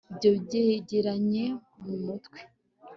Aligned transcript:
Ibyo 0.11 0.29
byegeranye 0.43 1.45
mu 1.83 1.95
mutwe 2.03 2.39